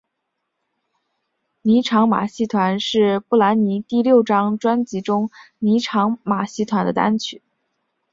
[1.61, 7.43] 妮裳马戏团是布兰妮第六张专辑中妮裳马戏团的单曲。